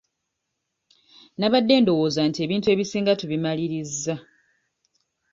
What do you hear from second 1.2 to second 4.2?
Nabadde ndowooza nti ebintu ebisinga tubimalirizza.